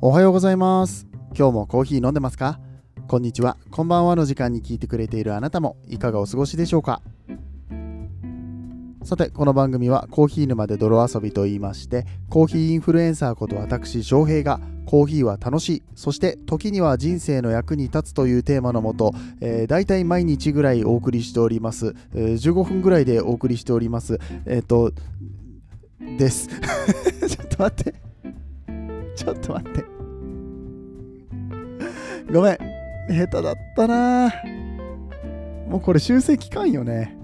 [0.00, 1.08] おはようございます。
[1.36, 2.60] 今日もコーヒー飲んでますか？
[3.08, 3.56] こんにちは。
[3.72, 7.02] こんばんはの時間に聞いてくれているあなたもいかがお過ごしでしょうか？
[9.02, 24.20] さてこの番組はコーヒー沼で泥遊びと言いましてコーヒーインフルエンサーこと私翔平がコーヒーは楽しいそして時には人生の役に立つというテーマのもと、えー、大体毎日ぐらいお送りしております、えー、15分ぐらいでお送りしております。
[24.46, 24.92] えっ、ー、と
[26.18, 26.48] です。
[27.26, 28.07] ちょっと待って。
[29.24, 29.84] ちょっと待って
[32.32, 32.58] ごめん
[33.08, 34.32] 下手だったな
[35.68, 37.18] もうこれ修正期間よね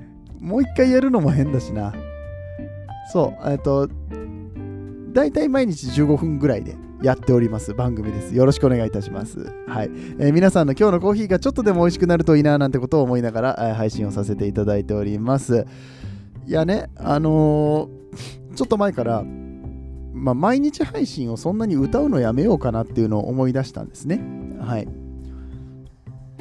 [0.45, 1.95] もう一回やるのも変だしな。
[3.11, 3.89] そう、えっと、
[5.15, 8.35] 大体毎日15分ぐらいでやっております番組です。
[8.35, 9.51] よろしくお願いいたします。
[9.67, 9.91] はい。
[10.19, 15.67] えー、皆さんの今日のコーヒーがちょっとでも美味しくなるといいななんてことを思いながら、えー、配信をさせていただいております。
[16.47, 19.25] いやね、あのー、ちょっと前から、
[20.15, 24.21] まあ、毎日配信をそんなに歌うのやめようかなっていうのを思い出したんですね。
[24.61, 25.04] はい。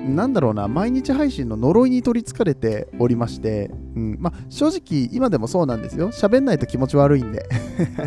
[0.04, 6.12] なんだろうな、毎日配信の呪いに取りつかれておりまして、うんま、正直今でもそうなんですよ。
[6.12, 7.48] 喋んないと気持ち悪いんで。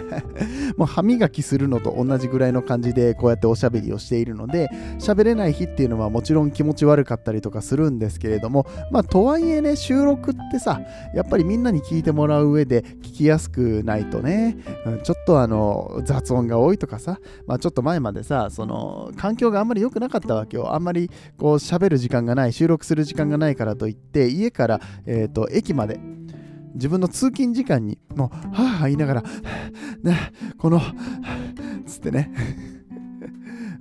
[0.76, 10.80] もう歯磨きするのと同じぐらいの感じでこうやっておしゃべりをしているので、喋れない日っていうのはもちろん気持ち悪かったりとかするんですけれども、まあとはいえね、収録ってさ、
[11.14, 20.74] やっぱりみんなに聞いてもらう上で聞きやすくないとね、うん、ちょっとあの雑音が多いとかさ、まあちょっと前までさ、その環境があんまり良くなかったわけよ。
[20.74, 26.00] あんまりこう喋る時間がない、収録する時間がないからといって、家から、えーと、駅まで
[26.76, 29.22] 自分の通勤時間にもう、はぁはぁ言いながら、
[30.02, 30.80] ね、この、
[31.86, 32.30] つってね、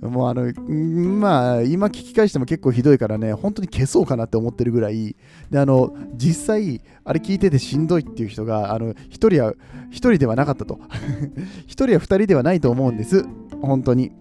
[0.00, 5.14] もうあの、まあ、今聞き返しても結構ひどいからね、本当に消そうかなって思ってるぐらい、
[5.50, 9.54] で、あの、実際、あれ聞いててしんどいっていう人が、あの、一人は、
[9.90, 10.80] 一人ではなかったと。
[11.66, 13.24] 一人や二人ではないと思うんです。
[13.60, 14.12] 本当に。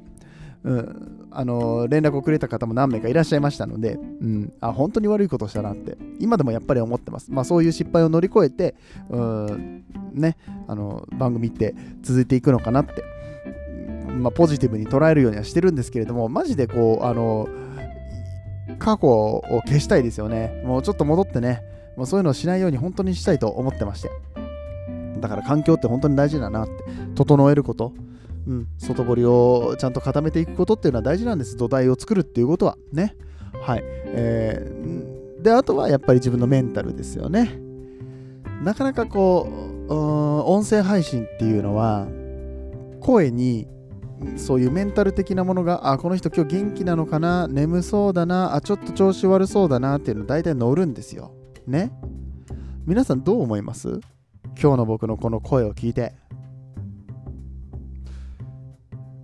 [0.65, 8.75] うん、あの連絡をくれた方も何名かいらっしゃいましたので、うん、あ本当に悪いことしたなって今でもやっぱり思ってます、まあ、そういう失敗を乗り越えて、
[9.09, 10.37] うんね、
[10.67, 13.03] あの番組って続いていくのかなって、
[14.17, 17.47] まあ、ポジティブに捉えるようにはしてるんですけれどもマジでこうあの
[18.79, 20.63] 過去を消したいですよね。
[20.65, 21.61] もうちょっと戻ってね
[21.95, 24.09] もうそういうのをしないように本当にしたいと思ってまして。
[25.19, 26.73] だから環境って本当に大事だなって
[27.15, 27.93] 整えること
[28.47, 31.57] うん、外堀をちゃんと固めていくことっていうのは大事なんです。
[31.57, 32.77] 土台を作るっていうことは。
[32.93, 33.15] ね。
[33.61, 37.59] はい、えー、であとはやっぱり自分のメンタルですよね。
[38.63, 39.47] なかなかこ
[39.87, 42.07] う音声配信っていうのは
[42.99, 43.67] 声に
[44.37, 47.47] そういうメンタル的なものがあこの人今日元気なのかな？
[47.47, 48.55] 眠そうだな？
[48.55, 49.97] あちょっと調子悪そうだな？
[49.97, 51.31] っていうの大体乗るんですよ。
[51.65, 51.91] ね。
[52.85, 53.99] 皆さんどう思います？
[54.61, 56.13] 今日の僕のこの声を聞いて。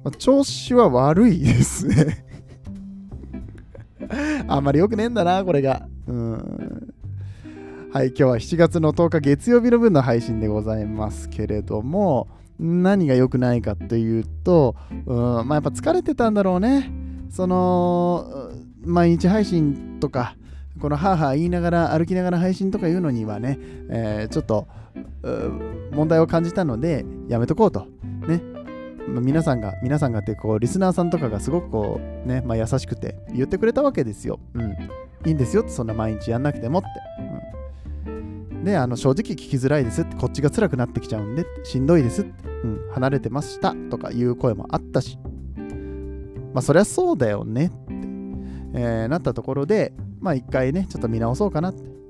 [0.04, 2.26] まあ、調子は悪いですね
[4.48, 5.88] あんまり良くねえんだな、これが。
[6.08, 6.94] うん。
[7.94, 12.28] はい、今日は7月の10日月曜日の分の配信でございますけれども、
[12.60, 14.76] 何が良くないかというと、
[15.06, 16.92] うん、まあやっぱ疲れてたんだろうね。
[17.30, 18.52] その、
[18.84, 20.36] 毎日配信とか、
[20.80, 24.68] このハーハー言いながら歩きながら配信とかいうのにはね、えー、ちょっと
[25.92, 27.88] 問題を感じたのでやめとこうと。
[29.08, 34.40] 皆さんが、皆さんがってこう、リスナーさんとかがすごくこう、ね、まあ、優しくて言ってくれたわけですよ。
[34.54, 34.72] うん。
[35.26, 36.88] いいんですよって、そんな毎日やんなくてもって。
[38.08, 38.12] う
[38.56, 45.18] ん、で、あの、正直聞きづらいですって、こっちが辛くなってきちゃうんで、しんどいですって、うん、離れてましたとかいう声もあったし、
[46.54, 47.76] まあ、そりゃそうだよねって、
[48.74, 52.01] えー、なったところで、まあ、一回ね、ちょっと見直そうかなって。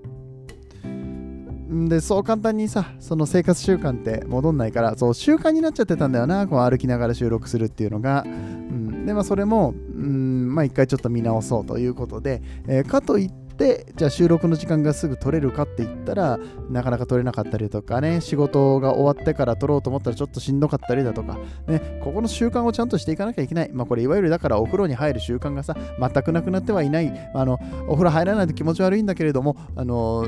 [1.71, 16.39] でそう簡単にさその生活習慣って戻んないからそう習慣になっちゃってたんだよなこう歩きながら収録するっていうのが、うん、でまあそれも、うんまあ、一回ちょっと見直そうということで、えー、かといってでじゃあ収録の時間がすぐ取れるかって言ったら
[16.71, 21.37] なかなか取れなかったりとかね仕事が終わってから取ろうと思ったらちょっとしんどかったりだとか
[21.67, 23.69] ねここの習慣をちゃんとしていかなきゃいけない。
[23.71, 27.31] まあこれいわゆるだからお風呂に入る習慣がさ全くなくなってはいない。
[27.35, 30.25] あのお風呂入らないと気持ち悪いんだけれどもあの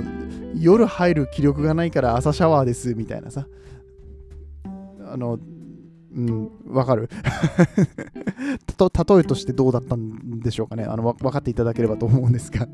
[0.56, 3.48] 夜入る気力がないから朝シャワーですみたいなさ。
[5.12, 5.40] あの
[6.16, 7.10] うん、わかる？
[8.78, 10.84] 例えとしてどうだったんでしょうかね。
[10.84, 12.68] あの分かっていただければと思うんですが。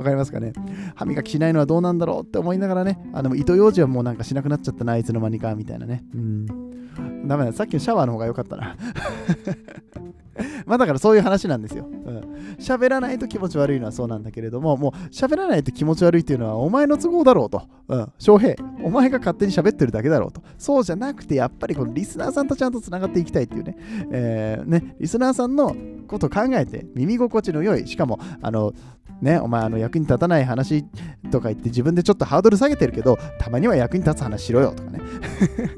[0.00, 0.52] わかりますかね？
[0.94, 6.02] 歯磨きしないのはどうなんだろうって思いながらね、あの糸ようじはもうなんかしなくなっちゃったな、あいつの間にかみたいなね。
[6.14, 6.46] うん。
[7.28, 8.76] ダメだ、さっきのシャワーの方が良かったな。
[10.66, 11.86] まあだからそういう話なんですよ。
[12.58, 17.62] 喋、うん、らないと気持ち悪いのはそうなんだけれども、もう喋らないと気持ち悪いっていうのはお前の都合だろうと。
[17.88, 18.54] うん、翔平、
[18.84, 20.42] お前が勝手に喋ってるだけだろうと。
[20.58, 23.76] そうじゃなくて、やっぱりこのリスナーさんとちゃんとつながっていきたいっていうね、
[24.12, 25.74] えー、ね、リスナーさんの
[26.06, 28.72] こと考えて、耳心地の良い、しかも、あの、
[29.20, 30.84] ね、お前あの役に立たない話
[31.30, 35.00] とか言って自分でちょっとハードル下げてるけど、たまには役に立つ話しろよとかね。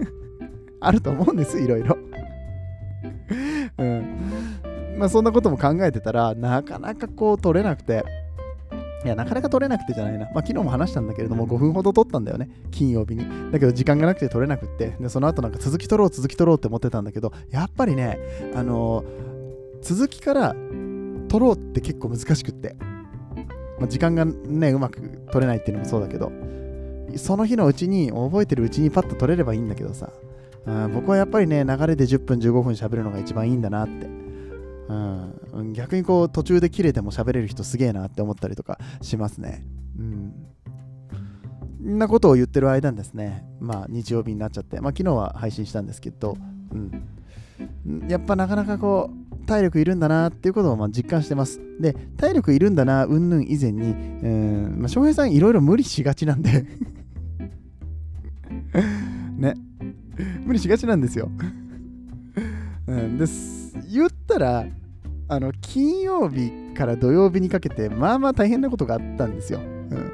[0.81, 1.97] あると思うんです、いろいろ。
[3.79, 4.03] うん。
[5.03, 8.05] まあそんなことも考えてたら、なかなかこう取れなくて、
[9.05, 10.27] いや、なかなか取れなくてじゃないな。
[10.27, 12.49] まあ、昨日も話したんだけれども、5分ほど取ったんだよね。
[12.71, 13.27] 金曜日に。
[13.51, 14.95] だけど、時間がなくて取れなくって。
[15.01, 18.17] で、その後なんか続き取ろう、続き取ろうって思ってたんだけど、やっぱりね、
[18.55, 20.55] あのー、続きから
[21.29, 22.77] 取ろうって結構難しくって。
[23.81, 25.01] まあ、時間がね、うまく
[25.33, 26.31] 取れないっていうのもそうだけど、
[27.17, 30.13] その日のうちに、覚えてるうちにパッと取れればいいんだけどさ、
[30.95, 34.23] 僕はやっぱりね、流れで10分、15分喋るのが一番いいんだなって。
[34.89, 39.65] うん、逆にこう途中で切れても喋れる人すげえなって思ったりとかしますね。
[39.99, 40.33] うん。
[41.85, 46.37] んなことを言ってる間にですね、まあ日曜日になっちゃって、まあ昨日は配信したんですけど、
[46.73, 48.09] うん。
[48.09, 51.61] やっぱなかなかこう、体力いるんだなっていうことをまあ実感してます。
[51.81, 56.65] で、体力いるんだな、うんぬん以前に、うん、まあ、翔平さんいろいろ無理しがちなんで
[59.37, 59.55] ね。
[60.45, 61.31] 無理しがちなんですよ。
[62.87, 63.62] うん、です
[64.33, 64.65] ったら
[65.29, 69.61] あの金曜日から土曜日にかけてまあまあ大変なことがあったんですよ。
[69.61, 70.13] うん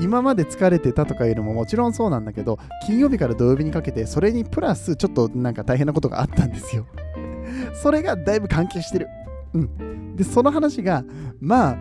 [0.00, 6.86] 今まで疲れてたとかいうのももちろんそうなんだけど金曜日から土曜日にかけてそれにプラスちょっとなんか大変なことがあったんですよ。
[7.74, 9.08] それがだいぶ関係してる。
[9.54, 10.16] うん。
[10.16, 11.04] で、その話が
[11.40, 11.78] まあ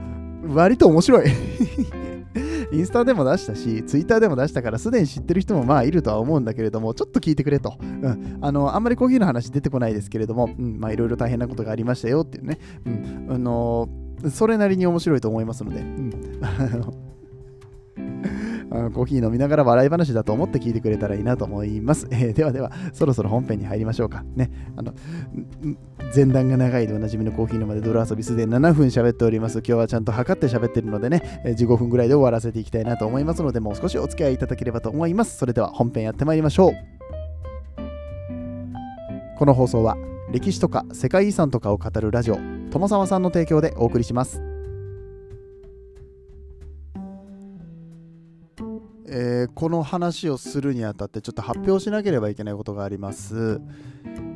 [0.47, 1.25] 割と面白い
[2.71, 7.77] インスタでも出したし、ツイッターでも出したから、すでに知ってる人もまあいるとは思うんだけれども、ちょっと聞いてくれと。
[7.79, 8.37] うん。
[8.41, 12.59] あの、あんまりコーヒーの話出てこないですけれども、うん、まあいろいろ大変なことがありましたよっていうね。
[12.85, 13.27] うん。
[13.29, 13.89] あの
[14.29, 16.11] それなりに面白いと思いますので、うん。
[18.93, 22.07] コーヒー飲みながら笑い話だと思って聞いてくれたらいいなと思います。
[22.11, 24.23] えー、ではでは、そろそろ本編に入りましょうか。
[24.35, 24.51] ね。
[24.75, 24.93] あの、
[26.15, 29.59] 前段が長いでおなじみのコーヒーのまで泥遊びすでに7分喋っております。
[29.59, 35.37] 今日はちゃんと測って喋ってるのでね、15分ぐらいで終わらせていきたいなと思いますので、もう少しお付き合いいただければと思います。
[35.37, 36.95] それでは本編やってまいりましょう。
[39.37, 39.97] この放送は
[40.31, 42.37] 歴史とか世界遺産とかを語るラジオ
[42.71, 44.54] 友沢さんの提供でお送りします。
[49.07, 53.61] えー、この話をするにあたってちょっと発表しなければいけないことがあります。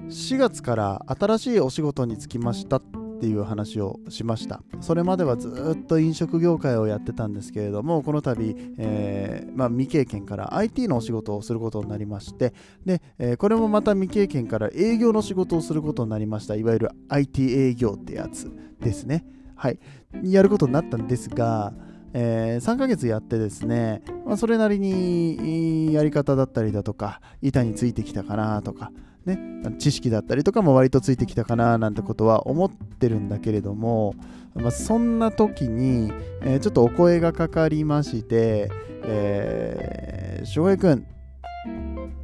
[0.09, 2.81] 4月から新しいお仕事に就きましたっ
[3.19, 4.61] ていう話をしました。
[4.79, 12.53] それまではずっと飲食業界をやってたんですけれどもこの度、えー、まあ、未経験から IT のお仕事をすることになりまして
[12.85, 16.55] で、えー、これもまた未経験から営業の仕事をすることになりました。
[16.55, 19.25] いわゆる IT 営業ってやつですね。
[19.55, 19.79] はい。
[20.23, 21.73] やることになったんですが
[22.13, 28.91] えー、3ヶ月やってですね、まあ、それなりにやり方だったりだとか、板についてきたかなとか、
[29.25, 29.39] ね、
[29.77, 34.15] 知識だったりとかも割とついてきたかななんてことは思ってるんだけれども、
[34.55, 36.11] まあ、そんな時に、
[36.41, 38.69] えー、ちょっとお声がかかりまして、
[39.03, 41.05] えー、翔平くん、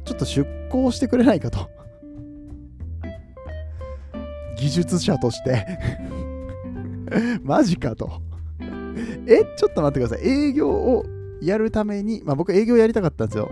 [0.04, 1.68] ちょっと出向してくれないかと。
[4.56, 5.78] 技術者として
[7.44, 8.25] マジかと。
[9.26, 10.28] え、ちょっと待ってください。
[10.28, 11.04] 営業を
[11.40, 13.50] やるために、まあ僕営業やりたかったんですよ。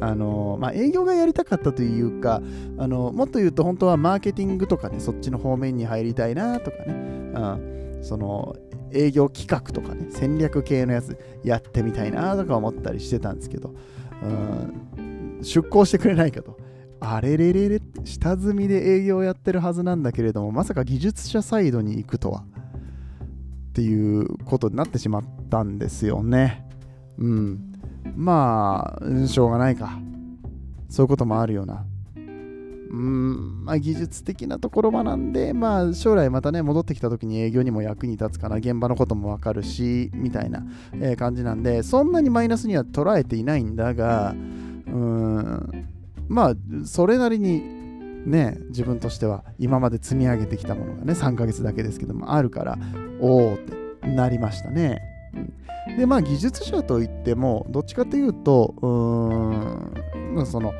[0.00, 2.42] あのまあ、営業がやりたかったというか
[2.76, 8.54] あのもっと言うと本当はマーケティングとかねそっちの方面に入りたいなとかね、うん、その
[8.92, 13.74] 営業企画とかね戦略系のやつやってみたいなとか思ったりしてたんですけど、
[14.22, 16.58] うん、出向してくれないかと
[17.00, 22.44] あれれれれって下積みで営業やってるはずなんだけれどもまさか技術者サイドに行くとは
[23.76, 26.66] っていうことになってしまったんですよね。
[27.18, 27.74] うん。
[28.16, 29.98] まあ、しょうがないか。
[30.88, 31.84] そういうこともあるような。
[32.16, 40.64] うん、まあ、技術的なところ学んで、まあ、将来またね、戻ってきた時に営業にも役に立つかな、現場のこともわかるし、みたいな、
[40.94, 44.34] え、感じなんで、そんなにマイナスには捉えていないんだが、
[44.86, 45.88] うん、
[46.28, 46.54] まあ、
[46.86, 47.75] それなりに
[48.26, 52.78] ね、自分としては今まで積み上げてきたものがね、3ヶ月だけですけども、あるから、
[53.20, 55.00] おおってなりましたね。
[55.96, 60.72] で、まあ、技術者といっても、どっちかというと、うーん、その、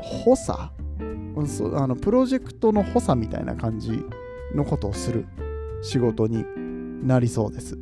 [0.00, 0.70] 補佐
[1.76, 4.04] あのプロジェクトの補佐みたいな感じ
[4.54, 5.26] のことをする
[5.82, 6.44] 仕事に
[7.06, 7.78] なりそうです。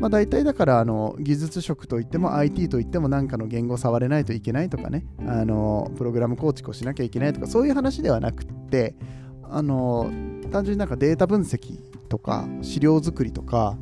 [0.00, 8.94] まあ、大体だからあの技術職といっても IT といっても何かの言語を触れないといけないとかねあのプログラム構築をしなきゃいけないとかそういう話ではなくって
[9.42, 10.10] あの
[10.52, 13.76] 単純になんかデータ分析とか資料作りとか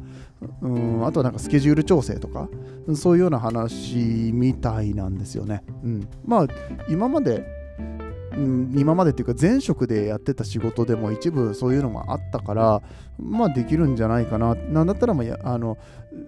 [0.62, 2.48] うんあとはなんかスケジュール調整とか
[2.94, 5.64] そういうような話みたいなんですよね。
[5.82, 6.46] うん、まあ
[6.88, 7.44] 今まで、
[8.36, 12.82] うん、今までっていうか前職でやってた仕事でも一部そういうのもあったから
[13.18, 15.78] まあできるんじゃないかななんだったらまああの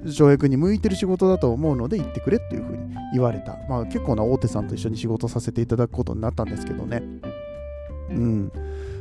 [0.06, 3.58] 翔平君に向いてる仕事だと思うので行ってくれっていうふうに言われた。
[3.68, 7.02] まあ結構な大手さんと一緒に仕事させていただくことになったんですけどね。
[8.10, 8.52] うん。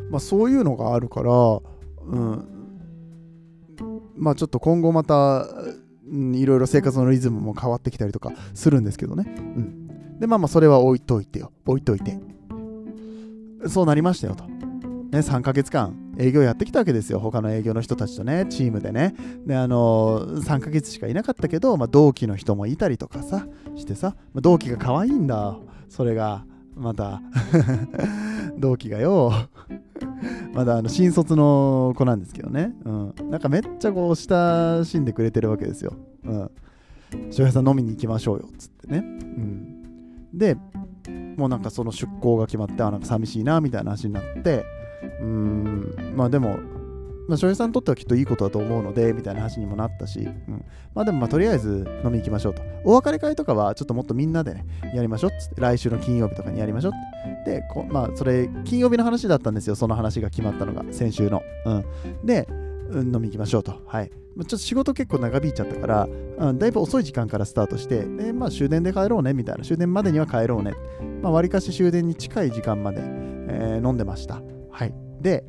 [0.10, 2.48] まあそういうのがあるから、うん。
[4.16, 5.48] まあちょっと今後また、
[6.10, 9.26] いろいろ生活のリズムも変わってきたりとかするんですけどね。
[9.38, 10.20] うん。
[10.20, 11.52] で、まあまあそれは置いといてよ。
[11.66, 12.18] 置いといて。
[13.70, 14.46] そうなりましたよと。
[14.46, 17.20] ね、3ヶ月間営業やってきたわけですよ。
[17.20, 19.16] 他の営業の人たちとね、チームでね。
[19.46, 23.46] で、あのー、3ヶ月しかいなかったけど、まあ、同期の人もいたりとかさ、
[23.76, 25.58] してさ、まあ、同期が可愛いんだ。
[25.90, 26.46] それが、
[26.76, 27.22] また
[28.58, 29.32] 同期がよ。
[30.54, 32.74] まだあの新卒の子なんですけどね。
[32.86, 33.14] うん。
[33.30, 35.94] なんかめっちゃこう親しんでくれてるわけですよ。
[36.24, 36.52] うん。
[37.32, 38.50] 翔平さん飲みに行きましょうよ。
[38.58, 39.00] つってね。
[39.00, 39.84] うん。
[40.34, 40.58] で、
[41.38, 44.66] もうなんかその出向が決まって、あ、なんか寂しいな、みたいな話になって、
[45.22, 46.58] うーん、まあでも、
[47.28, 52.62] まあ、翔平さんにとってはきっといいことだと思うので、みたいな話にもなったし、うん、まあでも、まあとりあえず飲み行きましょうと。
[52.86, 57.52] お別れ会とかは、ちょっともっとみんなでね、やりましょうっつって、来週の金曜日とかにやりましょうって。
[57.52, 61.42] で、こまあ、それ、金曜日の話だったんですよ、その話が決まったのが、先週の。
[61.66, 61.86] うん。
[62.26, 62.48] で、
[62.90, 63.82] うん、飲み行きましょうと。
[63.86, 64.12] はい。
[64.38, 69.64] ちょっと仕事結構長引いちゃったから、うん、だいぶ遅い時間からスタートして、で、まあ終電で帰ろうね、みたいな。
[69.64, 70.74] 終電までには帰ろうね。
[71.22, 74.42] まあ、割かし終電に近い時間まで、えー、飲んでました。
[74.72, 74.94] はい。
[75.22, 75.46] で、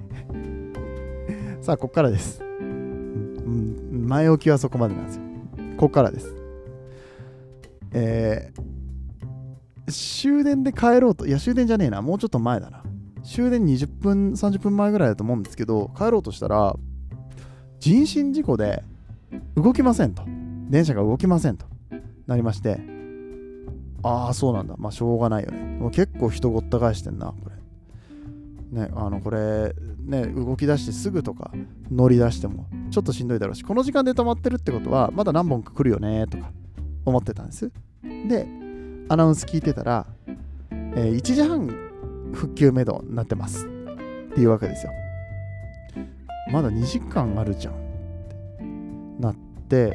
[1.60, 2.42] さあ、ここからです。
[2.42, 5.22] うん、前置きはそこまでなんですよ。
[5.76, 6.34] ここからです。
[7.92, 12.82] えー、終電で帰ろうと、いや、終電じゃねえな、もうちょっと前だな。
[13.22, 16.74] 終電20分、30分前ぐらいだと思うんですけど、帰ろうとしたら、
[17.80, 18.82] 人身事故で
[19.56, 20.22] 動きませんと。
[20.68, 21.66] 電車が動きませんと
[22.26, 22.78] なりまして、
[24.02, 24.74] ああ、そうなんだ。
[24.78, 25.78] まあ、しょうがないよね。
[25.78, 27.58] もう結構人ごった返してんな、これ。
[28.80, 31.50] ね、あのこれ、ね、動き出してすぐとか
[31.90, 36.52] 乗り出してもちょっとしんどいだろうし、この時間で止まってるってことは、まだ何本か来るよねとか
[37.04, 37.72] 思ってたんです。
[38.28, 38.46] で、
[39.08, 40.06] アナウンス聞いてたら、
[40.70, 41.68] えー、1時半
[42.34, 43.68] 復旧めどになってますっ
[44.34, 44.92] ていうわけですよ。
[46.50, 49.34] まだ2時間あるじゃんってなっ
[49.68, 49.92] て、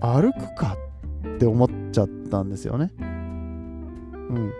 [0.00, 0.76] 歩くか
[1.34, 2.92] って思っちゃったんですよね。
[2.98, 4.52] うん。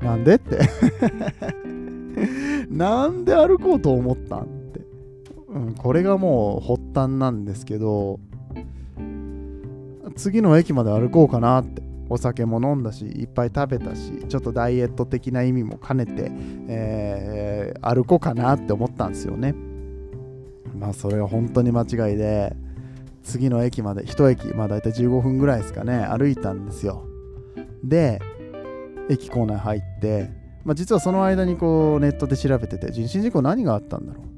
[0.00, 0.58] なんでって
[2.70, 4.80] なんで歩こうと思ったんって、
[5.48, 8.20] うん、これがもう発端なんですけど
[10.16, 16.30] 次の駅まで歩こうかなってお酒も飲んだしいっぱい食べたしちょっとダイエット的な意味も兼ねて、
[16.68, 19.54] えー、歩こうかなって思ったんですよね。
[20.78, 22.56] まあそれは本当に間違いで
[23.22, 27.04] 次の駅まで1駅まあ大体15分ぐらいですかね歩いたんですよ。
[27.82, 28.20] で
[29.10, 30.30] 駅構内入って、
[30.64, 34.28] まあ、実はその間にこうネットで調べてて人身事故何があったんだろうっ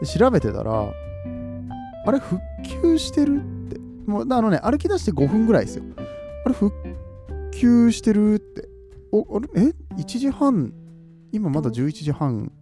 [0.00, 0.06] て。
[0.06, 0.92] 調べてたら
[2.06, 2.40] あれ復
[2.82, 3.80] 旧してるって。
[4.06, 5.84] もうあのね歩き出して5分ぐらいですよ。
[6.44, 6.72] あれ復
[7.52, 8.68] 旧してるって。
[9.12, 10.72] おあれえ？1時半
[11.34, 12.52] 今まだ11時半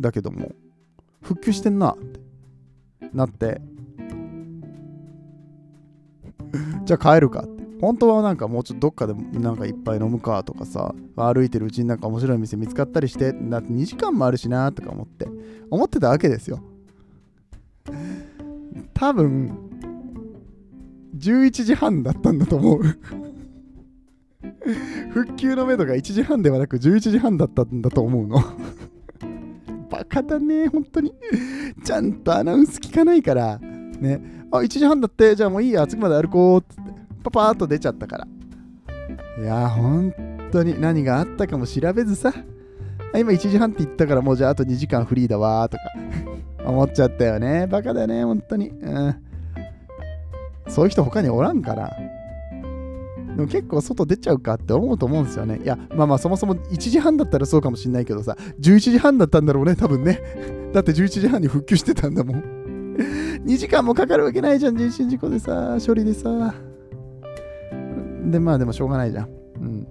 [0.00, 0.52] だけども
[1.20, 2.20] 復旧してんなって
[3.12, 3.60] なって。
[6.84, 7.40] じゃあ帰るか。
[7.40, 15.26] って本当はなんかもうちょっとどっかでなんかいっぱい飲むかとかさ歩いてるうちになんか面白い店見つかったりしてだって2時間もあるしなとか思って
[15.68, 16.60] 思ってたわけですよ。
[18.94, 19.58] 多分
[21.16, 22.82] 11時半だったんだと思う
[25.10, 28.38] 復旧のめどが1時半ではなく11時半だったんだと思うの
[29.90, 31.14] バカだね本当に
[31.84, 38.26] ちゃんとアナウンス聞かないからねあ1時半だってじゃあもういいや次まで歩こうっつってパパーっと出ちゃったから。
[39.38, 40.12] いや、本
[40.50, 42.32] 当に何があったかも調べずさ。
[43.14, 45.82] 今1時半って言ったからもうじゃああと2時間フリーだわとか
[46.64, 47.66] 思っちゃったよね。
[47.66, 48.70] バカだね、本当に。
[48.70, 49.14] うん。
[50.68, 51.90] そういう人他におらんから。
[53.36, 55.60] でも結構外出ちゃうかって思うと思うんですよね。
[55.62, 60.20] いや、まあまあそもそも1時半だったらそうかもしんないけどさ、11時半だったんだろうね、多分ね。
[60.72, 62.42] だって11時半に復旧してたんだもん。
[63.44, 66.54] 2時間もかかるわけないじゃん、人身事故でさ、処理でさ。
[68.30, 69.28] で、まあでもしょうがないじゃん。
[69.60, 69.86] うん。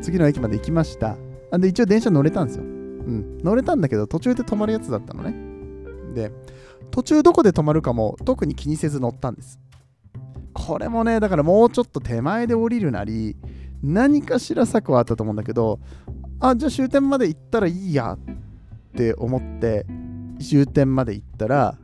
[0.00, 1.16] 次の駅まで行きました。
[1.50, 2.64] あで、一応電車乗れたんですよ。
[2.64, 3.38] うん。
[3.42, 5.34] 乗れたんだけど、途中で止まるやつだったのね。
[6.14, 6.32] で、
[6.90, 9.58] 途中どこで止まるかも特に気にせず乗ったんです。
[10.52, 13.36] これもね、だからもうちょっと手前で降りるなり、
[13.82, 15.80] 何かしら策はあったと思うんだけど、
[16.40, 18.18] あ、じゃあ終点まで行ったらいいやっ
[18.94, 19.86] て思って
[20.40, 21.76] 終点まで行ったら、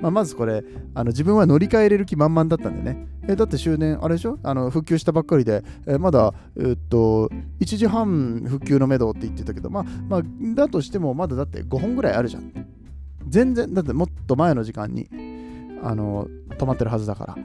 [0.00, 0.62] まあ、まずこれ
[0.94, 3.06] あの自分は乗り換えれる気満々だったんでね。
[3.30, 4.38] えだって終電あれでしょ？
[4.42, 7.28] あの復旧したばっかりで、えまだ、えっと
[7.60, 10.22] 1時半復旧のめどって言ってたけど、まあ、まあ、
[10.54, 12.52] だとしてもまだだって5本ぐらいあるじゃん。
[13.28, 15.08] 全然だってもっと前の時間に
[15.82, 16.26] あの
[16.56, 17.36] 止まってるはずだから。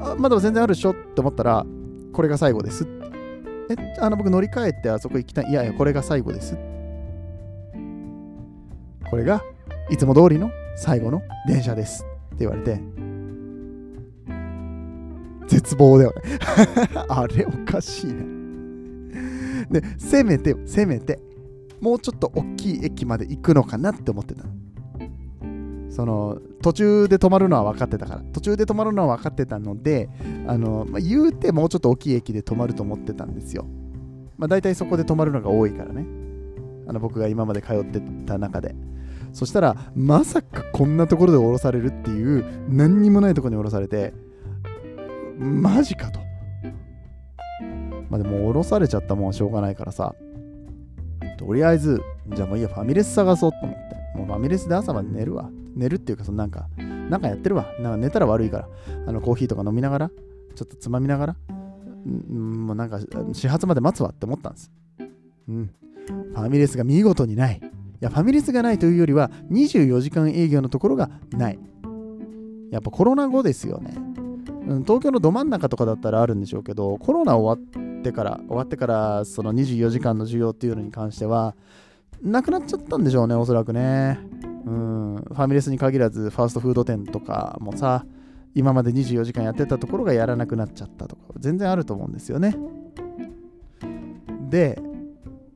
[0.00, 1.64] あまだ全然あるでしょって思ったら
[2.12, 2.86] これが最後です。
[3.70, 5.50] えあの僕乗り換えてあそこ行きたい。
[5.50, 6.56] いやいやこれが最後です。
[9.10, 9.42] これが
[9.90, 12.80] いつも通りの最後の電車ですって言われて。
[15.46, 16.38] 絶望だよね。
[17.08, 18.24] あれおかしいな
[19.70, 21.18] でせめてせめて
[21.80, 24.50] もうちょっと大きい駅まで行くのかなって思ってたの。
[25.94, 30.10] その途中で止まるのは分かってたから途中で止まるのは分かってたので
[30.48, 33.64] あの、まあ、言うてもうちょっと大きい駅で止まると思ってたんですよ。
[34.36, 36.04] まあ大体そこで止まるのが多いからね。
[36.88, 38.74] あの僕が今まで通ってた中で。
[39.32, 44.12] そしたらまさかこんなところで降ろされるっていう何にもないところに降ろされて
[45.38, 46.18] マジかと。
[48.10, 50.16] まあでも降ろされちゃったもんはしょうがないからさ。
[51.38, 52.02] とりあえず
[52.34, 54.18] じゃあもういいやファミレス探そうと思って。
[54.18, 55.50] もうファミレスで朝まで寝るわ。
[55.74, 58.68] 寝るっていうかそのなんかなんかやってるわなんか寝たら悪いから
[59.06, 61.36] あのコーヒーとか飲みながらちょっとつまみながら
[62.06, 63.00] んもうなんか
[63.32, 64.70] 始発まで待つわって思ったんです
[65.48, 65.70] うん
[66.06, 67.60] ファミレスが見事にない
[68.04, 71.58] いや、ファミレスがないというよりは、24時間営業のところがない。
[72.70, 73.94] やっぱコロナ後ですよね。
[74.66, 81.54] うん、東京のど真ん中とかだったらあるんでしょうけど、コロナ終わってから、終わってから、その24時間の需要っていうのに関しては、
[82.22, 84.18] なくなっちゃったんでしょうね、おそらくね。
[84.66, 88.04] うん、ファミレスに限らず、ファーストフード店とかもさ、
[88.54, 92.56] 今まで24時間やってたところがやらなくなっちゃったとか、全然あると思うんですよね。
[94.48, 94.80] で、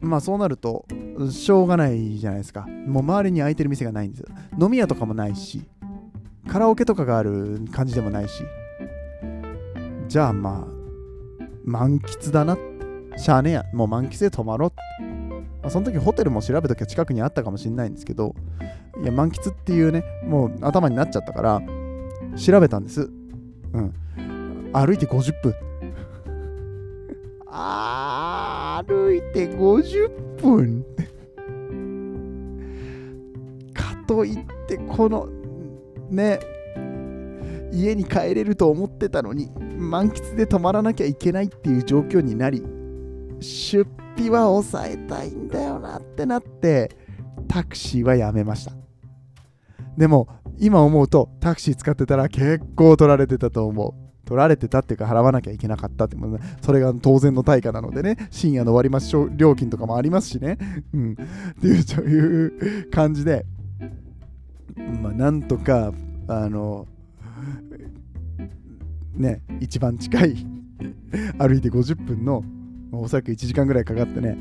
[0.00, 0.86] まあそうなると、
[1.30, 2.66] しょうがないじゃないですか。
[2.86, 4.28] もう周りに空いてる店がないんですよ。
[4.60, 5.62] 飲み屋とかもないし、
[6.48, 8.42] カラオケとかがある感じでもないし。
[10.08, 12.56] じゃあまあ、満喫だな。
[13.16, 13.64] しゃあねえや。
[13.72, 15.02] もう満喫で泊まろう。
[15.60, 18.34] まあ、その時ホテルも調べときは近くにあったかもしれないんですけど、
[19.02, 21.60] いや、満喫っていうね、もう頭になっちゃったから、
[22.36, 23.10] 調べたんです。
[23.72, 23.94] うん。
[24.72, 25.54] 歩いて50分。
[27.50, 30.84] 歩いて50分
[33.74, 35.28] かといってこの
[36.10, 36.38] ね
[37.72, 42.62] 家に帰れると思ってたのに満喫で泊まらなきゃいけないっていう状況になり
[43.40, 46.90] 出費は抑えたいんだよなってなって
[47.48, 48.77] タクシーはやめました
[49.98, 54.08] でも今思うとタクシー使ってたら結構取られてたと思う。
[54.24, 60.58] 取られてたっていうか払わなきゃいけなかったっても、ね、それが当然の対価なのでね深夜の割増料金とかもありますしね、
[60.92, 61.14] うん、っ
[61.54, 63.46] ていう感じで
[65.00, 65.94] まあなんとか
[66.28, 66.86] あの
[69.14, 70.46] ね一番近い
[71.38, 72.44] 歩いて50分の
[72.92, 74.36] おそらく1時間ぐらいかかってね、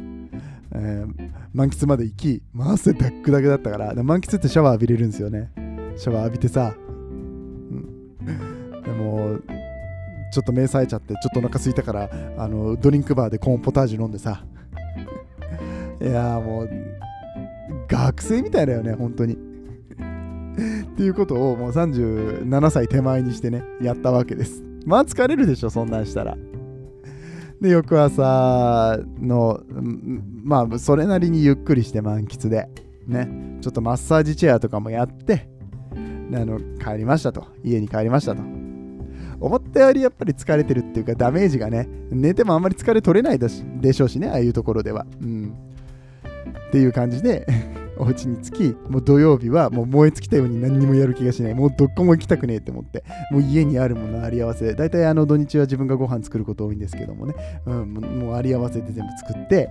[0.73, 5.51] えー、満喫まで行き、まあ、汗ダックだけだったから、満喫ってシャワー浴びれるんですよね。
[5.97, 8.17] シャワー浴びてさ、うん、
[8.83, 9.39] でも、
[10.31, 14.43] ちょっと目さえちゃってちょっとお腹空いたからあのドリンクバーでコーンポタージュ飲んでさ。
[15.99, 16.69] いやもう
[17.87, 19.33] 学生みたいだよね本当に。
[19.33, 19.37] っ
[20.97, 24.63] ていうことをもう37歳手前にしてねやったわけです。
[24.85, 26.37] まあ疲れるでしょそんなんしたら。
[27.61, 29.61] で翌朝の
[30.43, 32.69] まあそれなりにゆっくりして満喫で
[33.07, 35.49] ねちょっとマッサージチェアとかもやって
[36.33, 38.41] あの帰りましたと家に帰りましたと
[39.39, 45.05] 思ったよりやっぱり疲れてるっていうかダメージがね、寝てもあんまり疲れ取れないでしょうしね、ああいうところでは。
[45.21, 45.53] うん。
[46.67, 47.45] っていう感じで
[47.99, 51.53] お家に着き、もう土曜日はもう燃え尽きたように何にもやる気がしない。
[51.53, 59.69] もうどこも行きたくねえって思って、もう家にあるものあり合わせ、大体あの土日は自分がご飯作ること多いんですけどもね、うん、もうあり合わせて全部作って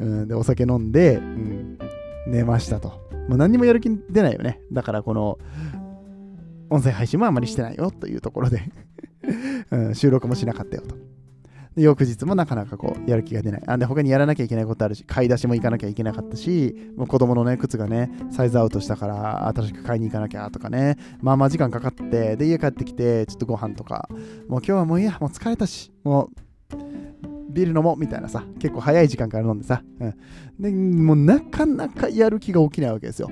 [0.00, 1.78] うん、で、お酒飲んで、うん、
[2.26, 2.88] 寝ましたと。
[3.28, 4.60] もう何にもやる気出ないよね。
[4.72, 5.38] だからこの、
[6.70, 8.62] 音声配信もあまりしてないよというところで
[9.70, 10.94] うん、収録もしなかったよと。
[11.82, 13.62] 翌日もなかなかこうやる気が出ない。
[13.66, 24.08] あんで他にやらなきゃいけないことあるし、買い出しも行かなきゃいけなかったし、もう子供のね、靴がね、サイズアウトしたから新しく買いに行かなきゃとかね、まあまあ時間かかって、で、家帰ってきて、ちょっとご飯とか、
[24.48, 26.50] もう今日はもういいや、もう疲れたし、もう
[27.50, 30.14] ビール飲もうみたいなさ、結構早い時間から飲んでさ、うん、
[30.58, 33.30] でもうなかなかやる気が起きないわけですよ。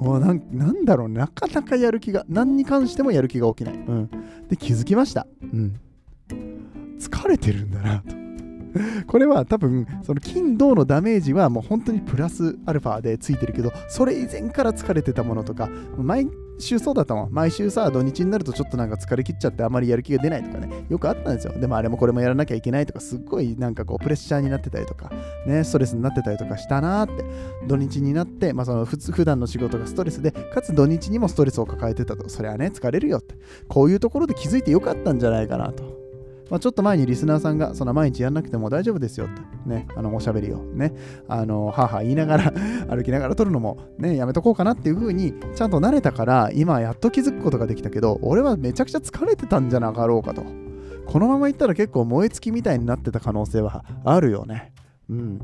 [0.00, 3.74] ななんだろう、なかなかやる気が、何に関してもやる気が起きない。
[3.74, 4.10] うん、
[4.48, 5.26] で、気づきました。
[5.42, 5.78] うん。
[7.00, 8.20] 疲れてるんだなと。
[9.06, 17.32] これは多分、その金銅のダメージはもう本当にプラスアルファでついてるけど、それ以前から疲れてたものとか、毎週そうだったもん。
[17.32, 21.52] 毎週さ、土日になるとちょっとなんか疲れ切っちゃってあまりやる気が出ないとかね、よくあったんですよ。
[21.58, 25.10] でもあれもこれもやらなきゃいけないとか、すっごいなんかこうプレッシャーになってたりとか、
[25.46, 27.24] ね、ストレスになってたりとかしたなーって、
[27.66, 33.34] 土日になって、まあその普通普段の仕事がストレスで、かつ土日にもストレスを抱えてたと、それはね、疲れるよって、
[33.68, 35.99] こういうところで気づいてよかったんじゃないかなと。
[36.50, 40.92] まあ、ちょっと前にリスナーさんが、その毎日やんなくても大丈夫ですよって、ね、あの、おしゃべりをね、
[41.28, 42.52] あの、母言いながら
[42.90, 50.42] 歩きながら撮るのもね、やめとこうかなっていう風に、ちゃんと慣れたから、今やっと気づくことができたけど、俺はめちゃくちゃ疲れてたんじゃなかろうかと。
[51.06, 54.72] このままいったら結構燃え尽きみたいになってた可能性はあるよね。
[55.08, 55.40] うん。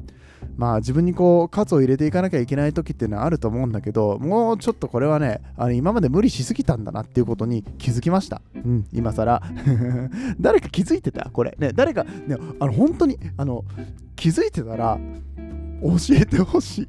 [0.57, 8.41] まあ自分にこう、喝を入れていかなきゃいけない時っていうのはあると思うんだけど、もうちょっとこれはね、あの今まで無理しすぎたんだなっていうことに気づきました。
[8.55, 9.43] うん、今更。
[10.41, 11.31] 誰か気づいてた？
[11.31, 11.55] これ。
[11.59, 13.65] ね、誰か、ね、あの本当に、あの、
[14.15, 14.99] 気づいてたら、
[15.83, 16.89] 教えてほしい。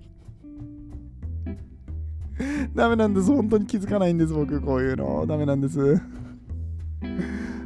[2.75, 3.27] ダメなんです。
[3.27, 4.33] 本当に気づかないんです。
[4.33, 5.25] 僕、こういうの。
[5.27, 5.99] ダメなんです。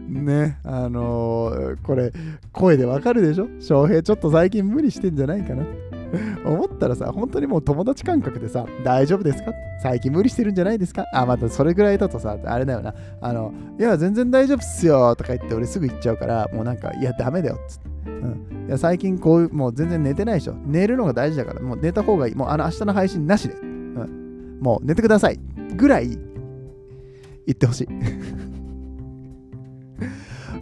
[0.08, 2.12] ね、あのー、これ、
[2.52, 3.48] 声でわかるでしょ？
[3.60, 5.64] 翔平ちょっと最近無理してんじゃないかな
[6.46, 9.54] 思ったらさ、本当にもう友達感覚でさ、大丈夫ですか？
[9.82, 11.06] 最近無理してるんじゃないですか？
[11.14, 12.94] あ、またそれぐらいだとさ、あれだよな。
[13.22, 17.90] あの、いや、全然大丈夫っすよとか言って俺すぐ言っちゃうから、もうなんか、いや、ダメだよっつって。
[18.06, 20.56] うん、いや最近こういう、もう全然寝てないでしょ。
[20.66, 22.36] 寝るのが大事だから、もう寝た方がいい。
[22.36, 23.56] もうあの明日の配信なしで。
[23.56, 25.40] うん、もう寝てください。
[25.76, 26.18] ぐらい言
[27.52, 27.88] ってほしい。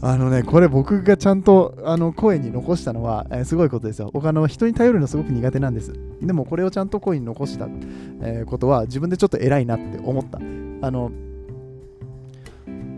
[0.01, 4.09] あのね、これ僕がちゃんとあの声に残したのは、えー、すごいことですよ。
[4.13, 5.93] 僕あの人に頼るのすごく苦手なんです。
[6.21, 7.67] でもこれをちゃんと声に残した、
[8.21, 10.39] えー、ことは自分でちょっと偉いなって思った。
[10.81, 11.11] あの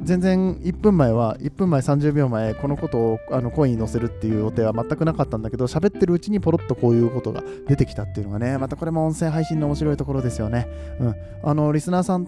[0.04, 10.68] 全然1分前は1分前30秒前このことをあの声に載せるっていう予定は全くなかったんだけど喋ってるうちにポロッとこういうことが出てきたっていうのがねまたこれも音声配信の面白いところですよね。
[11.00, 12.28] うん、あのリスナーさん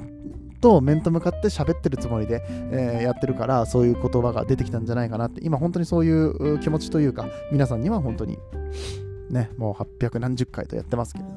[0.64, 8.40] と面と向かって喋ってるつもりで、えー、やってるからそういう言葉が出てきたんじゃないかなって今本当にそういう気持ちというか皆さんには本当に
[9.30, 11.32] ねもう800何十回とやってますけれど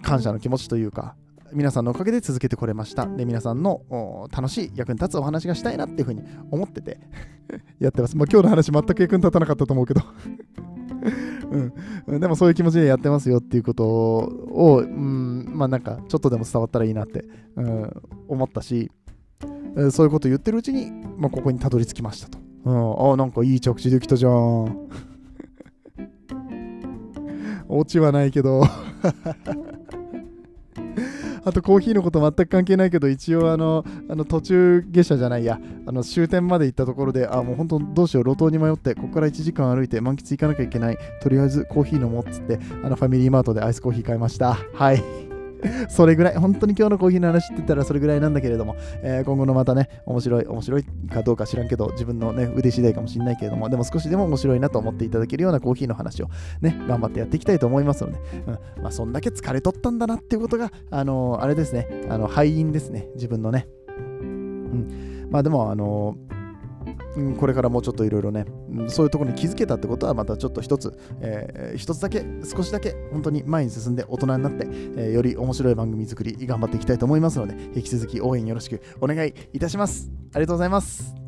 [0.00, 1.16] 感謝の気持ちというか
[1.52, 3.04] 皆さんのおかげで続けてこれました。
[3.04, 3.82] で、皆さんの
[4.32, 6.98] 楽しい役に立つお話がしたいなっていうふうに思ってて
[7.78, 8.16] やってます。
[8.16, 10.00] まあ今日の話全く役に立たなかったと思うけど
[12.06, 17.24] うん、でもそういう気持ちでやってますよっていうことを、うん、まあなんかちょっとでも伝わったらいいなって、
[17.56, 18.90] うん、思ったし、
[19.90, 22.38] そういうこと言ってるうちに、まあ、ここにたどり着きましたと。
[22.64, 24.32] うん、あなんかいい着地できたじゃん。
[27.68, 28.62] オチはないけど
[31.44, 40.98] あとコーヒーのこと全く関係ないけど、一応あの、あの途中下車じゃないや、あの終点まで行ったところで、あ、もう本当どうしよう、路頭に迷って、ここから1時間歩いて満喫行かなきゃいけない。
[41.20, 44.56] とりあえずコーヒー飲もうっつって、あのファミリーマートでアイスコーヒー買いました。
[44.74, 45.31] はい。
[45.88, 56.28] それぐらい、本当に今日のコーヒーの話って言ったらそれぐらいなんだけれども、えー、今後のまたね、面白い、面白いかどうか知らんけど、自分のね、腕次第かもしれないけれども、でも少しでも面白いなと思っていただけるようなコーヒーの話を
[56.60, 63.66] ね、頑張ってやっていきたいと思いますので、うん、まあ、そんだけ疲れとったんだなっていうことが、あのー、あれですね、あの敗因ですね、自分のね。
[63.88, 65.28] うん。
[65.30, 66.41] まあでも、あのー
[67.16, 80.10] うん、これからもうちょっといろいろね、うん、そういうところに気づけたってことはまたちょっと一つ、えー、一つだけ少しだけ本当に前に進んで大人になって、えー、より面白い番組作り頑張っていきたいと思いますので引き続き応援よろしくお願いいたします。
[80.34, 81.21] ありがとうございます。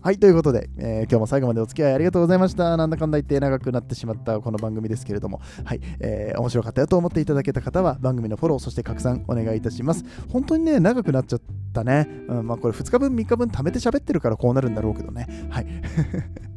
[0.00, 2.76] はい、ということで、えー、今日も最後までお付き合いありがとうございました。
[2.76, 10.04] なんだかんだ言って長くなってしまったこの番組ですけれども、はい、えー、面白かったよと思っていただけた方は番組のフォロー、そして拡散お願いいたします。
[10.28, 11.40] 本当にね、長くなっちゃっ
[11.72, 12.08] たね。
[12.28, 15.26] うん、まあこれ2日分、3日分貯めて喋ってるからこうなるんだろうけどね。
[15.50, 15.66] はい。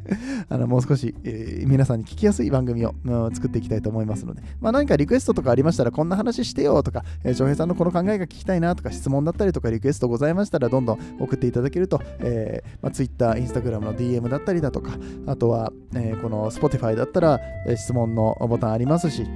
[0.48, 14.92] あのもう少し、えー、皆さんに聞きやすい番組を、うん、作っていきたいと思いますので、まあ、何かリクエストとかありましたら、こんな話してよとか、えー、翔平さんのこの考えが聞きたいなとか、質問だったりとか、リクエストございましたら、どんどん送っていただけると、えーまあ、Twitter、Instagram の DM だったりだとか、
[15.26, 19.26] あとは、えー、この Spotify だったら、え、質問のボタンありますし、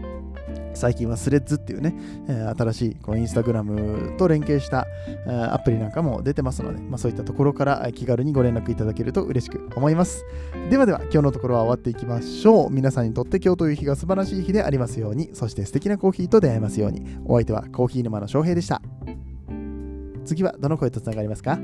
[0.76, 1.96] 最近はスレッズっていうね、
[2.28, 4.86] えー、新しいこのインスタグラムと連携した、
[5.26, 10.24] えー、アプリなんかも出てますので、まあ、そういったところから気軽にご連絡いただけると嬉しく思います。
[10.70, 12.70] ではでは、今日のところは終わっていきましょう。
[12.70, 17.02] 皆さんにとって今日という日が素晴らしい日でありますように、そして素敵なコーヒーと出会えますように。
[17.24, 18.82] お相手はコーヒー沼の翔平でした。
[20.24, 21.58] 次はどの声とつながりますか？